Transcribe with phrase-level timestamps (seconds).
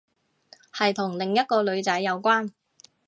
[0.73, 2.49] 係同另一個女仔有關